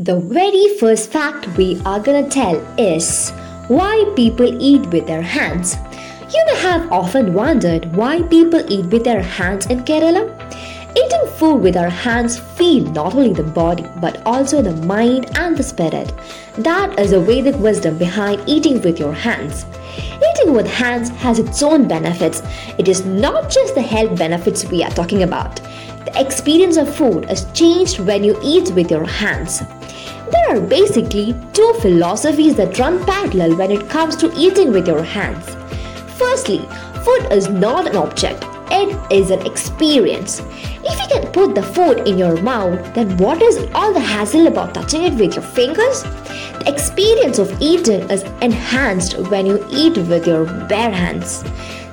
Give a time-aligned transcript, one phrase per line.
[0.00, 3.28] The very first fact we are gonna tell is
[3.68, 5.76] why people eat with their hands.
[6.32, 10.24] You may have often wondered why people eat with their hands in Kerala.
[11.40, 15.62] Food with our hands feed not only the body but also the mind and the
[15.62, 16.12] spirit.
[16.58, 19.64] That is the Vedic wisdom behind eating with your hands.
[19.96, 22.42] Eating with hands has its own benefits.
[22.76, 25.56] It is not just the health benefits we are talking about.
[26.04, 29.60] The experience of food is changed when you eat with your hands.
[30.30, 35.02] There are basically two philosophies that run parallel when it comes to eating with your
[35.02, 35.56] hands.
[36.18, 36.68] Firstly,
[37.02, 40.40] food is not an object, it is an experience.
[40.40, 44.46] If you can put the food in your mouth, then what is all the hassle
[44.46, 46.02] about touching it with your fingers?
[46.02, 51.42] The experience of eating is enhanced when you eat with your bare hands.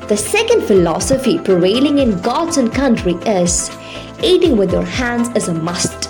[0.08, 3.70] The second philosophy prevailing in God's own country is
[4.24, 6.10] eating with your hands is a must.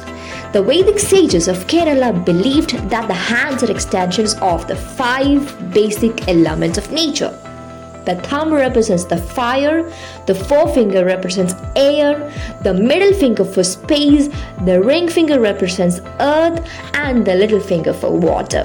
[0.54, 6.28] The Vedic sages of Kerala believed that the hands are extensions of the five basic
[6.28, 7.38] elements of nature.
[8.08, 9.84] The thumb represents the fire,
[10.28, 12.32] the forefinger represents air,
[12.64, 14.30] the middle finger for space,
[14.64, 18.64] the ring finger represents earth, and the little finger for water.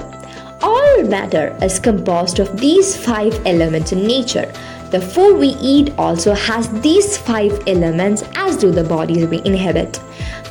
[0.61, 4.49] All matter is composed of these five elements in nature.
[4.93, 9.99] The food we eat also has these five elements, as do the bodies we inhabit.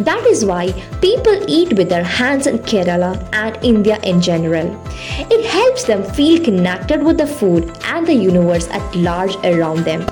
[0.01, 4.67] That is why people eat with their hands in Kerala and India in general.
[5.31, 10.05] It helps them feel connected with the food and the universe at large around them.